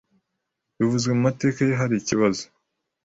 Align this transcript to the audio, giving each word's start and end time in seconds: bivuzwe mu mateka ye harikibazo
bivuzwe 0.77 1.09
mu 1.15 1.21
mateka 1.27 1.59
ye 1.67 1.73
harikibazo 1.79 2.43